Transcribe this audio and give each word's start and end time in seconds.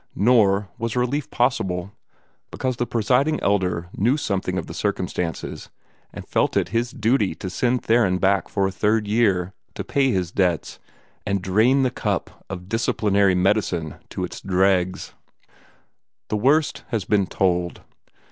Nor 0.15 0.67
was 0.79 0.95
relief 0.95 1.29
possible, 1.29 1.91
because 2.49 2.77
the 2.77 2.87
Presiding 2.87 3.39
Elder 3.41 3.87
knew 3.95 4.17
something 4.17 4.57
of 4.57 4.65
the 4.65 4.73
circumstances, 4.73 5.69
and 6.11 6.27
felt 6.27 6.57
it 6.57 6.69
his 6.69 6.89
duty 6.89 7.35
to 7.35 7.51
send 7.51 7.83
Theron 7.83 8.17
back 8.17 8.49
for 8.49 8.65
a 8.65 8.71
third 8.71 9.07
year, 9.07 9.53
to 9.75 9.83
pay 9.83 10.09
his 10.09 10.31
debts, 10.31 10.79
and 11.23 11.39
drain 11.39 11.83
the 11.83 11.91
cup 11.91 12.43
of 12.49 12.67
disciplinary 12.67 13.35
medicine 13.35 13.93
to 14.09 14.23
its 14.23 14.41
dregs. 14.41 15.13
The 16.29 16.37
worst 16.37 16.83
has 16.87 17.05
been 17.05 17.27
told. 17.27 17.81